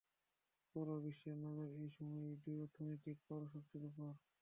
[0.71, 4.09] পুরো বিশ্বের নজর এই সময় এই দুই অর্থনৈতিক পরাশক্তির উপর।